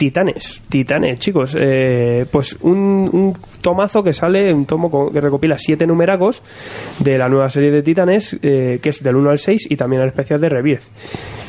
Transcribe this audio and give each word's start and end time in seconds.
Titanes, 0.00 0.62
Titanes, 0.70 1.18
chicos. 1.18 1.54
Eh, 1.60 2.24
pues 2.30 2.56
un, 2.62 3.10
un 3.12 3.36
tomazo 3.60 4.02
que 4.02 4.14
sale, 4.14 4.50
un 4.50 4.64
tomo 4.64 5.12
que 5.12 5.20
recopila 5.20 5.58
siete 5.58 5.86
numeracos 5.86 6.42
de 7.00 7.18
la 7.18 7.28
nueva 7.28 7.50
serie 7.50 7.70
de 7.70 7.82
Titanes, 7.82 8.34
eh, 8.40 8.78
que 8.82 8.88
es 8.88 9.02
del 9.02 9.16
1 9.16 9.28
al 9.28 9.38
6 9.38 9.66
y 9.68 9.76
también 9.76 10.00
el 10.00 10.08
especial 10.08 10.40
de 10.40 10.48
Rebirth. 10.48 10.84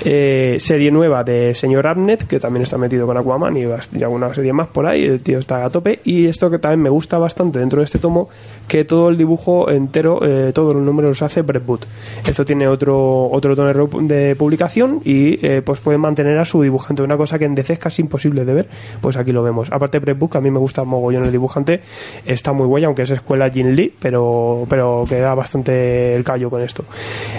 Eh, 0.04 0.56
serie 0.60 0.90
nueva 0.90 1.24
de 1.24 1.54
Señor 1.54 1.86
Arnett, 1.86 2.26
que 2.26 2.40
también 2.40 2.64
está 2.64 2.78
metido 2.78 3.06
con 3.06 3.18
Aquaman 3.18 3.56
y, 3.56 3.66
alguna 4.02 4.34
serie 4.34 4.52
más 4.52 4.68
por 4.68 4.88
ahí. 4.88 5.04
El 5.04 5.22
tío 5.22 5.40
está 5.40 5.64
a 5.64 5.70
tope. 5.70 6.00
Y 6.04 6.28
esto 6.28 6.50
que 6.50 6.60
también 6.60 6.82
me 6.82 6.90
gusta 6.90 7.18
bastante 7.18 7.60
dentro 7.60 7.80
de 7.80 7.86
este 7.86 8.00
tomo, 8.00 8.30
que 8.68 8.84
todo 8.84 9.10
el 9.10 9.18
dibujo 9.18 9.70
entero, 9.70 10.20
eh, 10.24 10.52
todos 10.54 10.74
los 10.74 10.84
números 10.84 11.12
los 11.12 11.22
hace 11.22 11.42
Brett. 11.42 11.62
Esto 12.28 12.44
tiene 12.44 12.68
otro, 12.68 13.30
otro 13.30 13.56
tono 13.56 13.88
de 14.02 14.36
publicación 14.36 15.02
y 15.06 15.46
eh, 15.46 15.62
pues 15.64 15.80
puede 15.80 15.98
mantener 15.98 16.38
a 16.40 16.46
su 16.46 16.62
dibujante. 16.62 17.04
Una 17.04 17.18
cosa 17.18 17.38
que 17.38 17.46
en 17.46 17.54
DC 17.54 17.74
es 17.74 17.80
casi 17.80 18.02
imposible 18.02 18.46
de 18.46 18.54
ver, 18.54 18.68
pues 19.02 19.18
aquí 19.18 19.32
lo 19.32 19.44
vemos. 19.44 19.72
Aparte 19.72 20.00
Brett 20.00 20.18
que 20.32 20.38
a 20.38 20.42
mí 20.42 20.50
me 20.50 20.60
gusta 20.60 20.84
mogollón 20.84 21.26
el 21.26 21.32
dibujante, 21.32 21.82
está 22.26 22.54
muy 22.54 22.66
guay, 22.66 22.84
aunque 22.86 23.04
es 23.04 23.12
escuela 23.12 23.50
Jin 23.50 23.76
Lee, 23.76 23.94
pero, 24.00 24.66
pero 24.70 25.06
queda 25.08 25.36
bastante 25.36 26.16
el 26.16 26.24
callo 26.24 26.50
con 26.50 26.62
esto. 26.62 26.86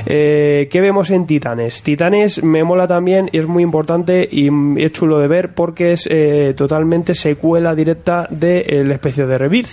¿Qué 0.05 0.69
vemos 0.73 1.11
en 1.11 1.27
Titanes? 1.27 1.83
Titanes 1.83 2.43
me 2.53 2.65
mola 2.65 2.87
también 2.87 3.31
y 3.33 3.39
es 3.39 3.47
muy 3.47 3.63
importante 3.63 4.29
y 4.31 4.51
mm, 4.51 4.79
es 4.79 4.93
chulo 4.93 5.19
de 5.19 5.27
ver 5.27 5.55
porque 5.55 5.93
es 5.93 6.07
eh, 6.11 6.55
totalmente 6.57 7.15
secuela 7.15 7.75
directa 7.75 8.29
del 8.31 8.93
especie 8.93 9.27
de 9.27 9.39
Rebirth. 9.39 9.71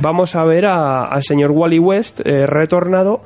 Vamos 0.00 0.34
a 0.34 0.44
ver 0.44 0.66
al 0.66 1.22
señor 1.22 1.52
Wally 1.52 1.78
West 1.78 2.20
eh, 2.24 2.46
retornado 2.46 3.22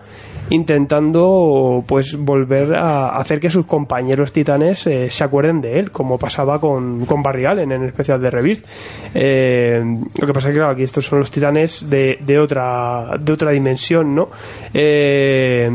intentando 0.51 1.83
pues 1.87 2.17
volver 2.17 2.75
a 2.75 3.17
hacer 3.17 3.41
que 3.41 3.49
sus 3.49 3.65
compañeros 3.65 4.33
titanes 4.33 4.87
eh, 4.87 5.09
se 5.09 5.25
acuerden 5.25 5.61
de 5.61 5.79
él, 5.79 5.91
como 5.91 6.19
pasaba 6.19 6.61
con, 6.61 7.07
con 7.07 7.23
Barry 7.23 7.47
Allen 7.47 7.73
en 7.73 7.83
el 7.83 7.89
especial 7.89 8.21
de 8.21 8.31
Rebirth. 8.31 8.67
Eh, 9.15 9.83
lo 10.19 10.27
que 10.27 10.33
pasa 10.33 10.49
es 10.49 10.55
que 10.55 10.59
claro, 10.59 10.73
aquí 10.73 10.83
estos 10.83 11.07
son 11.07 11.21
los 11.21 11.31
titanes 11.31 11.89
de, 11.89 12.19
de 12.21 12.39
otra 12.39 13.17
de 13.19 13.33
otra 13.33 13.51
dimensión, 13.53 14.15
¿no? 14.15 14.29
Eh, 14.75 15.71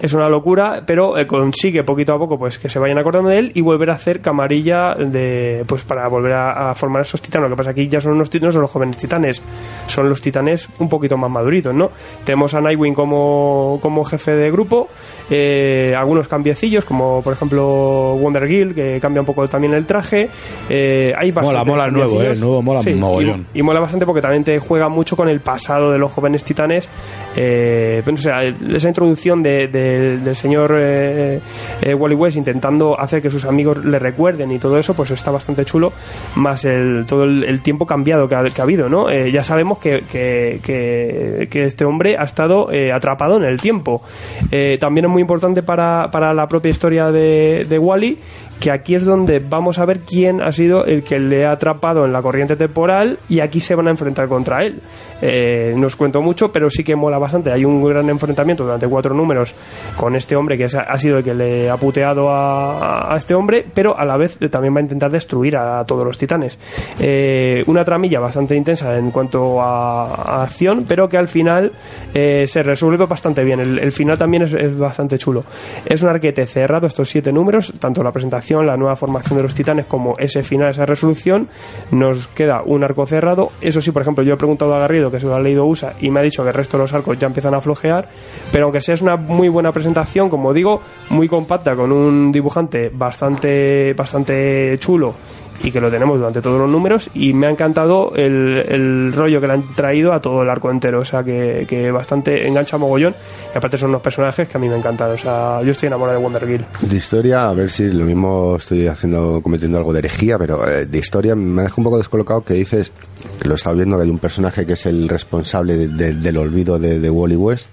es 0.00 0.12
una 0.12 0.28
locura, 0.28 0.82
pero 0.84 1.16
eh, 1.16 1.26
consigue 1.26 1.82
poquito 1.82 2.12
a 2.12 2.18
poco 2.18 2.38
pues 2.38 2.58
que 2.58 2.68
se 2.68 2.78
vayan 2.78 2.98
acordando 2.98 3.30
de 3.30 3.38
él 3.38 3.52
y 3.54 3.62
volver 3.62 3.90
a 3.90 3.94
hacer 3.94 4.20
camarilla 4.20 4.94
de 4.94 5.64
pues 5.66 5.84
para 5.84 6.06
volver 6.08 6.32
a, 6.34 6.70
a 6.70 6.74
formar 6.74 7.02
esos 7.02 7.22
titanes. 7.22 7.48
Lo 7.48 7.56
que 7.56 7.58
pasa 7.58 7.70
aquí 7.70 7.88
ya 7.88 8.00
son 8.00 8.12
unos 8.12 8.30
no 8.40 8.50
son 8.50 8.60
los 8.62 8.70
jóvenes 8.70 8.98
titanes, 8.98 9.42
son 9.86 10.08
los 10.08 10.20
titanes 10.20 10.68
un 10.78 10.88
poquito 10.90 11.16
más 11.16 11.30
maduritos, 11.30 11.74
¿no? 11.74 11.90
Tenemos 12.24 12.52
a 12.52 12.60
Nightwing 12.60 12.92
como, 12.92 13.78
como 13.80 14.04
jefe 14.04 14.32
de 14.32 14.50
grupo, 14.50 14.88
eh, 15.30 15.94
algunos 15.96 16.28
cambiecillos, 16.28 16.84
como 16.84 17.22
por 17.22 17.32
ejemplo 17.32 18.16
Wonder 18.20 18.46
Girl, 18.46 18.74
que 18.74 18.98
cambia 19.00 19.20
un 19.20 19.26
poco 19.26 19.48
también 19.48 19.72
el 19.72 19.86
traje. 19.86 20.28
Eh, 20.68 21.14
hay 21.16 21.32
Mola, 21.32 21.64
mola 21.64 21.86
el 21.86 21.92
nuevo, 21.92 22.20
eh, 22.22 22.32
el 22.32 22.40
nuevo 22.40 22.60
mola 22.62 22.82
Sí, 22.82 22.94
mogollón. 22.94 23.46
y, 23.54 23.60
y 23.60 23.62
mola 23.62 23.80
bastante 23.80 24.04
porque 24.04 24.20
también 24.20 24.44
te 24.44 24.58
juega 24.58 24.88
mucho 24.88 25.16
con 25.16 25.28
el 25.28 25.40
pasado 25.40 25.90
de 25.90 25.98
los 25.98 26.12
jóvenes 26.12 26.44
titanes. 26.44 26.88
Eh, 27.36 28.02
esa 28.06 28.88
introducción 28.88 29.42
de- 29.42 29.68
de- 29.68 30.18
del 30.18 30.34
señor 30.36 30.74
eh, 30.78 31.40
eh, 31.82 31.94
Wally 31.94 32.14
West 32.14 32.36
intentando 32.36 32.98
hacer 32.98 33.20
que 33.20 33.30
sus 33.30 33.44
amigos 33.44 33.84
le 33.84 33.98
recuerden 33.98 34.50
y 34.52 34.58
todo 34.58 34.78
eso, 34.78 34.94
pues 34.94 35.10
está 35.10 35.30
bastante 35.30 35.64
chulo. 35.64 35.92
Más 36.36 36.64
el, 36.64 37.04
todo 37.06 37.24
el, 37.24 37.60
tiempo 37.60 37.86
cambiado 37.86 38.28
que 38.28 38.34
ha, 38.34 38.44
que 38.44 38.60
ha 38.60 38.64
habido, 38.64 38.88
¿no? 38.88 39.10
Eh, 39.10 39.30
ya 39.30 39.42
sabemos 39.42 39.78
que, 39.78 40.04
que, 40.10 40.60
que- 40.62 41.48
este 41.66 41.84
hombre 41.84 42.16
ha 42.18 42.24
estado 42.24 42.70
eh, 42.72 42.92
atrapado 42.92 43.36
en 43.36 43.44
el 43.44 43.60
tiempo. 43.60 44.02
Eh, 44.50 44.78
también 44.78 45.06
es 45.06 45.10
muy 45.10 45.22
importante 45.22 45.62
para, 45.62 46.10
para 46.10 46.32
la 46.32 46.46
propia 46.46 46.70
historia 46.70 47.10
de, 47.10 47.66
de 47.68 47.78
Wally 47.78 48.18
que 48.60 48.70
aquí 48.70 48.94
es 48.94 49.04
donde 49.04 49.38
vamos 49.38 49.78
a 49.78 49.84
ver 49.84 50.00
quién 50.00 50.42
ha 50.42 50.52
sido 50.52 50.84
el 50.84 51.02
que 51.02 51.18
le 51.18 51.46
ha 51.46 51.52
atrapado 51.52 52.04
en 52.04 52.12
la 52.12 52.22
corriente 52.22 52.56
temporal 52.56 53.18
y 53.28 53.40
aquí 53.40 53.60
se 53.60 53.74
van 53.74 53.88
a 53.88 53.90
enfrentar 53.90 54.28
contra 54.28 54.64
él. 54.64 54.80
Eh, 55.22 55.72
no 55.76 55.86
os 55.86 55.96
cuento 55.96 56.20
mucho, 56.20 56.52
pero 56.52 56.68
sí 56.68 56.84
que 56.84 56.94
mola 56.94 57.18
bastante. 57.18 57.52
Hay 57.52 57.64
un 57.64 57.82
gran 57.82 58.08
enfrentamiento 58.08 58.64
durante 58.64 58.86
cuatro 58.86 59.14
números 59.14 59.54
con 59.96 60.14
este 60.14 60.36
hombre 60.36 60.56
que 60.58 60.64
ha 60.64 60.98
sido 60.98 61.18
el 61.18 61.24
que 61.24 61.34
le 61.34 61.70
ha 61.70 61.76
puteado 61.76 62.28
a, 62.30 63.14
este 63.16 63.34
hombre, 63.34 63.64
pero 63.72 63.98
a 63.98 64.04
la 64.04 64.16
vez 64.16 64.38
también 64.50 64.74
va 64.74 64.80
a 64.80 64.82
intentar 64.82 65.10
destruir 65.10 65.56
a, 65.56 65.84
todos 65.84 66.04
los 66.04 66.18
titanes. 66.18 66.58
Eh, 67.00 67.62
una 67.66 67.84
tramilla 67.84 68.20
bastante 68.20 68.56
intensa 68.56 68.96
en 68.96 69.10
cuanto 69.10 69.60
a, 69.60 70.42
acción, 70.42 70.84
pero 70.86 71.08
que 71.08 71.16
al 71.16 71.28
final 71.28 71.72
eh, 72.14 72.46
se 72.46 72.62
resuelve 72.62 73.06
bastante 73.06 73.42
bien. 73.44 73.60
El, 73.60 73.78
el 73.78 73.92
final 73.92 74.18
también 74.18 74.44
es, 74.44 74.54
es 74.54 74.76
bastante 74.76 75.18
chulo. 75.18 75.44
Es 75.84 76.02
un 76.02 76.10
arquete 76.10 76.46
cerrado, 76.46 76.86
estos 76.86 77.08
siete 77.08 77.32
números, 77.32 77.72
tanto 77.78 78.02
la 78.02 78.12
presentación, 78.12 78.45
la 78.54 78.76
nueva 78.76 78.96
formación 78.96 79.36
de 79.36 79.42
los 79.42 79.54
titanes, 79.54 79.86
como 79.86 80.14
ese 80.18 80.42
final, 80.42 80.70
esa 80.70 80.86
resolución. 80.86 81.48
Nos 81.90 82.28
queda 82.28 82.62
un 82.64 82.84
arco 82.84 83.06
cerrado. 83.06 83.50
Eso 83.60 83.80
sí, 83.80 83.90
por 83.90 84.02
ejemplo, 84.02 84.22
yo 84.24 84.34
he 84.34 84.36
preguntado 84.36 84.74
a 84.74 84.78
Garrido, 84.78 85.10
que 85.10 85.20
se 85.20 85.26
lo 85.26 85.34
ha 85.34 85.40
leído 85.40 85.64
USA, 85.66 85.94
y 86.00 86.10
me 86.10 86.20
ha 86.20 86.22
dicho 86.22 86.42
que 86.42 86.48
el 86.48 86.54
resto 86.54 86.76
de 86.76 86.84
los 86.84 86.92
arcos 86.92 87.18
ya 87.18 87.26
empiezan 87.26 87.54
a 87.54 87.60
flojear. 87.60 88.08
Pero 88.52 88.64
aunque 88.64 88.80
sea 88.80 88.94
es 88.94 89.02
una 89.02 89.16
muy 89.16 89.48
buena 89.48 89.72
presentación, 89.72 90.28
como 90.28 90.52
digo, 90.52 90.80
muy 91.10 91.28
compacta, 91.28 91.74
con 91.74 91.92
un 91.92 92.32
dibujante 92.32 92.90
bastante, 92.92 93.92
bastante 93.94 94.76
chulo 94.78 95.14
y 95.62 95.70
que 95.70 95.80
lo 95.80 95.90
tenemos 95.90 96.18
durante 96.18 96.40
todos 96.42 96.60
los 96.60 96.68
números 96.68 97.10
y 97.14 97.32
me 97.32 97.46
ha 97.46 97.50
encantado 97.50 98.12
el, 98.14 98.64
el 98.68 99.12
rollo 99.14 99.40
que 99.40 99.46
le 99.46 99.52
han 99.54 99.62
traído 99.74 100.12
a 100.12 100.20
todo 100.20 100.42
el 100.42 100.50
arco 100.50 100.70
entero, 100.70 101.00
o 101.00 101.04
sea 101.04 101.22
que, 101.22 101.66
que 101.68 101.90
bastante 101.90 102.46
engancha 102.46 102.78
mogollón 102.78 103.14
y 103.54 103.58
aparte 103.58 103.76
son 103.78 103.90
unos 103.90 104.02
personajes 104.02 104.48
que 104.48 104.56
a 104.56 104.60
mí 104.60 104.68
me 104.68 104.76
encantan, 104.76 105.10
o 105.10 105.18
sea 105.18 105.62
yo 105.62 105.72
estoy 105.72 105.86
enamorado 105.88 106.18
de 106.18 106.24
Wonder 106.24 106.46
Girl. 106.46 106.64
De 106.82 106.96
historia, 106.96 107.48
a 107.48 107.54
ver 107.54 107.70
si 107.70 107.90
lo 107.90 108.04
mismo 108.04 108.56
estoy 108.56 108.86
haciendo, 108.86 109.40
cometiendo 109.42 109.78
algo 109.78 109.92
de 109.92 110.00
herejía, 110.00 110.38
pero 110.38 110.66
eh, 110.68 110.86
de 110.86 110.98
historia 110.98 111.34
me 111.34 111.62
deja 111.62 111.74
un 111.78 111.84
poco 111.84 111.98
descolocado 111.98 112.42
que 112.44 112.54
dices, 112.54 112.92
que 113.40 113.48
lo 113.48 113.54
he 113.54 113.56
estado 113.56 113.76
viendo, 113.76 113.96
que 113.96 114.02
hay 114.04 114.10
un 114.10 114.18
personaje 114.18 114.66
que 114.66 114.74
es 114.74 114.86
el 114.86 115.08
responsable 115.08 115.76
de- 115.76 115.88
de- 115.88 116.14
del 116.14 116.36
olvido 116.36 116.78
de, 116.78 116.98
de 117.00 117.10
Wally 117.10 117.36
West, 117.36 117.68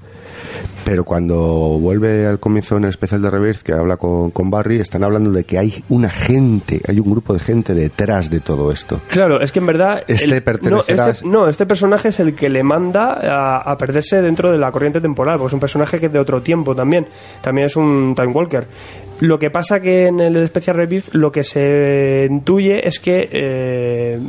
pero 0.85 1.03
cuando 1.03 1.37
vuelve 1.79 2.25
al 2.25 2.39
comienzo 2.39 2.77
en 2.77 2.83
el 2.83 2.89
especial 2.89 3.21
de 3.21 3.29
Rebirth, 3.29 3.61
que 3.61 3.73
habla 3.73 3.97
con, 3.97 4.31
con 4.31 4.49
Barry, 4.49 4.79
están 4.79 5.03
hablando 5.03 5.31
de 5.31 5.43
que 5.43 5.57
hay 5.57 5.83
una 5.89 6.09
gente, 6.09 6.81
hay 6.87 6.99
un 6.99 7.09
grupo 7.09 7.33
de 7.33 7.39
gente 7.39 7.73
detrás 7.73 8.29
de 8.29 8.39
todo 8.39 8.71
esto. 8.71 8.99
Claro, 9.09 9.41
es 9.41 9.51
que 9.51 9.59
en 9.59 9.65
verdad 9.67 10.03
Este 10.07 10.25
el- 10.35 10.43
pertenecerá- 10.43 11.05
no, 11.05 11.09
este, 11.11 11.27
no, 11.27 11.47
este 11.49 11.65
personaje 11.65 12.09
es 12.09 12.19
el 12.19 12.35
que 12.35 12.49
le 12.49 12.63
manda 12.63 13.13
a, 13.13 13.57
a 13.71 13.77
perderse 13.77 14.21
dentro 14.21 14.51
de 14.51 14.57
la 14.57 14.71
corriente 14.71 14.99
temporal, 15.01 15.37
porque 15.37 15.47
es 15.49 15.53
un 15.53 15.59
personaje 15.59 15.99
que 15.99 16.07
es 16.07 16.13
de 16.13 16.19
otro 16.19 16.41
tiempo 16.41 16.75
también, 16.75 17.05
también 17.41 17.65
es 17.67 17.75
un 17.75 18.13
Time 18.15 18.31
Walker. 18.33 18.67
Lo 19.19 19.39
que 19.39 19.49
pasa 19.51 19.79
que 19.79 20.07
en 20.07 20.19
el 20.19 20.35
especial 20.37 20.75
Rebirth 20.75 21.13
lo 21.13 21.31
que 21.31 21.43
se 21.45 22.27
intuye 22.29 22.85
es 22.85 22.99
que 22.99 23.29
eh, 23.31 24.19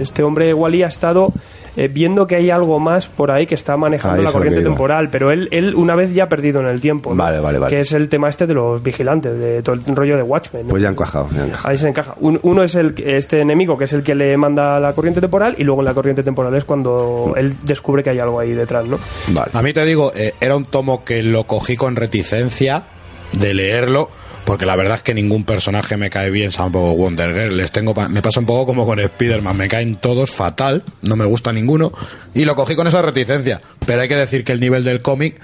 este 0.00 0.22
hombre 0.22 0.54
Wally 0.54 0.82
ha 0.82 0.86
estado 0.86 1.32
eh, 1.76 1.88
viendo 1.88 2.26
que 2.26 2.36
hay 2.36 2.50
algo 2.50 2.78
más 2.80 3.08
por 3.08 3.30
ahí 3.30 3.46
que 3.46 3.54
está 3.54 3.76
manejando 3.76 4.18
Ahí 4.18 4.24
la 4.24 4.32
corriente 4.32 4.62
temporal, 4.62 5.08
pero 5.10 5.30
él, 5.30 5.48
él 5.52 5.74
una 5.74 5.94
vez 5.94 6.12
ya 6.14 6.24
ha 6.24 6.28
perdido 6.28 6.60
en 6.60 6.66
el 6.66 6.80
tiempo, 6.80 7.10
¿no? 7.10 7.16
Vale, 7.16 7.38
vale, 7.40 7.58
vale. 7.58 7.74
que 7.74 7.80
es 7.80 7.92
el 7.92 8.08
tema 8.08 8.28
este 8.28 8.46
de 8.46 8.54
los 8.54 8.82
vigilantes, 8.82 9.38
de 9.38 9.62
todo 9.62 9.76
el 9.76 9.96
rollo 9.96 10.16
de 10.16 10.22
Watchmen. 10.22 10.64
¿no? 10.64 10.70
Pues 10.70 10.82
ya 10.82 10.88
han 10.88 10.94
encajado, 10.94 11.28
ya 11.32 11.42
han 11.42 11.48
encajado. 11.48 11.68
Ahí 11.70 11.76
se 11.76 11.88
encaja. 11.88 12.14
Un- 12.20 12.40
uno 12.42 12.62
es 12.62 12.74
el 12.74 12.94
este 13.06 13.40
enemigo 13.40 13.76
que 13.78 13.84
es 13.84 13.92
el 13.92 14.02
que 14.02 14.14
le 14.14 14.36
manda 14.36 14.78
la 14.80 14.92
corriente 14.92 15.20
temporal 15.20 15.54
y 15.58 15.64
luego 15.64 15.80
en 15.82 15.86
la 15.86 15.94
corriente 15.94 16.22
temporal 16.22 16.54
es 16.54 16.64
cuando 16.64 17.34
él 17.36 17.54
descubre 17.62 18.02
que 18.02 18.10
hay 18.10 18.18
algo 18.18 18.40
ahí 18.40 18.52
detrás, 18.52 18.84
¿no? 18.86 18.98
Vale. 19.28 19.50
A 19.54 19.62
mí 19.62 19.72
te 19.72 19.84
digo, 19.84 20.12
eh, 20.14 20.34
era 20.40 20.56
un 20.56 20.64
tomo 20.64 21.04
que 21.04 21.22
lo 21.22 21.44
cogí 21.44 21.76
con 21.76 21.96
reticencia 21.96 22.84
de 23.32 23.54
leerlo, 23.54 24.06
porque 24.50 24.66
la 24.66 24.74
verdad 24.74 24.96
es 24.96 25.04
que 25.04 25.14
ningún 25.14 25.44
personaje 25.44 25.96
me 25.96 26.10
cae 26.10 26.28
bien, 26.28 26.50
salvo 26.50 26.92
Wonder 26.96 27.32
Girl. 27.32 27.56
Les 27.56 27.70
tengo, 27.70 27.94
pa- 27.94 28.08
me 28.08 28.20
pasa 28.20 28.40
un 28.40 28.46
poco 28.46 28.66
como 28.66 28.84
con 28.84 28.98
Spider-Man, 28.98 29.56
me 29.56 29.68
caen 29.68 29.94
todos 29.94 30.32
fatal, 30.32 30.82
no 31.02 31.14
me 31.14 31.24
gusta 31.24 31.52
ninguno, 31.52 31.92
y 32.34 32.44
lo 32.44 32.56
cogí 32.56 32.74
con 32.74 32.88
esa 32.88 33.00
reticencia. 33.00 33.60
Pero 33.86 34.02
hay 34.02 34.08
que 34.08 34.16
decir 34.16 34.42
que 34.42 34.50
el 34.50 34.58
nivel 34.58 34.82
del 34.82 35.02
cómic 35.02 35.40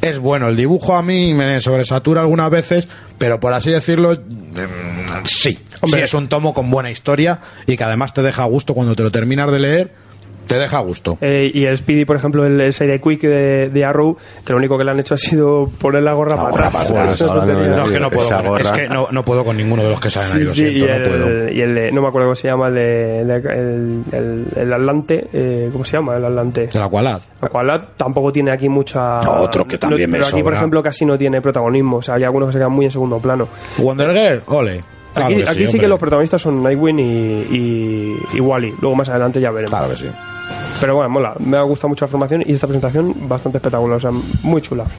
es 0.00 0.18
bueno. 0.18 0.48
El 0.48 0.56
dibujo 0.56 0.96
a 0.96 1.04
mí 1.04 1.34
me 1.34 1.60
sobresatura 1.60 2.22
algunas 2.22 2.50
veces, 2.50 2.88
pero 3.16 3.38
por 3.38 3.52
así 3.52 3.70
decirlo, 3.70 4.14
mm, 4.14 5.24
sí. 5.24 5.56
Hombre. 5.80 6.00
Sí, 6.00 6.04
es 6.06 6.14
un 6.14 6.26
tomo 6.28 6.52
con 6.52 6.68
buena 6.68 6.90
historia 6.90 7.38
y 7.64 7.76
que 7.76 7.84
además 7.84 8.12
te 8.12 8.22
deja 8.22 8.42
a 8.42 8.46
gusto 8.46 8.74
cuando 8.74 8.96
te 8.96 9.04
lo 9.04 9.12
terminas 9.12 9.52
de 9.52 9.58
leer. 9.60 9.92
Te 10.48 10.58
deja 10.58 10.78
a 10.78 10.80
gusto. 10.80 11.16
Eh, 11.20 11.50
y 11.54 11.64
el 11.66 11.78
Speedy, 11.78 12.04
por 12.04 12.16
ejemplo, 12.16 12.44
el, 12.44 12.60
el 12.60 12.72
Side 12.72 13.00
Quick 13.00 13.20
de, 13.20 13.70
de 13.70 13.84
Arrow, 13.84 14.16
que 14.44 14.52
lo 14.52 14.58
único 14.58 14.76
que 14.76 14.82
le 14.84 14.90
han 14.90 14.98
hecho 14.98 15.14
ha 15.14 15.18
sido 15.18 15.68
poner 15.78 16.02
la 16.02 16.14
gorra 16.14 16.36
para 16.36 16.50
gorra 16.50 16.66
atrás. 16.68 16.86
para 16.86 17.04
no 17.76 17.84
es 17.84 17.90
que 17.90 18.00
no 18.00 18.10
puedo. 18.10 18.56
Es 18.56 18.72
que 18.72 18.88
no, 18.88 19.08
no 19.12 19.24
puedo 19.24 19.44
con 19.44 19.56
ninguno 19.56 19.82
de 19.84 19.90
los 19.90 20.00
que 20.00 20.10
salen 20.10 20.38
ahí, 20.38 20.44
lo 20.44 20.50
sí, 20.50 20.56
siento, 20.70 20.78
y, 20.86 20.88
no 20.98 21.04
puedo. 21.08 21.28
el, 21.28 21.56
y 21.56 21.60
el 21.60 21.74
de- 21.74 21.92
no 21.92 22.02
me 22.02 22.08
acuerdo 22.08 22.28
cómo 22.28 22.34
se 22.34 22.48
llama, 22.48 22.68
el 22.68 22.74
de, 22.74 23.20
el, 23.20 24.04
el, 24.12 24.46
el 24.56 24.72
Atlante, 24.72 25.28
eh, 25.32 25.68
¿cómo 25.72 25.84
se 25.84 25.92
llama? 25.96 26.16
El 26.16 26.24
Atlante. 26.24 26.68
El 26.72 26.82
Aqualad. 26.82 27.20
Aqualad 27.40 27.82
tampoco 27.96 28.32
tiene 28.32 28.50
aquí 28.50 28.68
mucha. 28.68 29.18
Otro 29.40 29.66
que 29.66 29.78
también 29.78 30.10
no- 30.10 30.12
me 30.16 30.18
Pero 30.18 30.28
aquí, 30.34 30.42
por 30.42 30.54
ejemplo, 30.54 30.82
casi 30.82 31.04
no 31.04 31.16
tiene 31.18 31.40
protagonismo. 31.40 31.98
O 31.98 32.02
sea, 32.02 32.14
hay 32.14 32.24
algunos 32.24 32.48
que 32.48 32.52
se 32.54 32.58
quedan 32.58 32.72
muy 32.72 32.86
en 32.86 32.92
segundo 32.92 33.18
plano. 33.18 33.48
Wonder 33.78 34.12
Girl, 34.14 34.42
ole. 34.46 34.82
Claro 35.14 35.26
Aquí, 35.34 35.42
que 35.42 35.50
aquí 35.50 35.66
sí, 35.66 35.78
que 35.80 35.88
los 35.88 35.98
protagonistas 35.98 36.40
son 36.40 36.62
Nightwing 36.62 36.98
y, 36.98 37.02
y, 37.50 38.16
y 38.34 38.40
Wally. 38.40 38.74
Luego 38.80 38.94
más 38.94 39.08
adelante 39.08 39.40
ya 39.40 39.50
veremos. 39.50 39.70
Claro 39.70 39.88
que 39.90 39.96
sí. 39.96 40.06
Pero 40.80 40.94
bueno, 40.94 41.10
mola. 41.10 41.34
Me 41.38 41.56
ha 41.56 41.62
gustado 41.62 41.88
mucho 41.88 42.04
la 42.04 42.10
formación 42.10 42.42
y 42.46 42.52
esta 42.52 42.66
presentación 42.66 43.14
bastante 43.28 43.58
espectacular. 43.58 43.96
O 43.96 44.00
sea, 44.00 44.10
muy 44.42 44.62
chula. 44.62 44.86